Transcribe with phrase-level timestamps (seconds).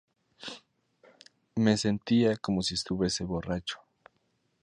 [1.57, 3.77] Me sentía como si estuviese borracho.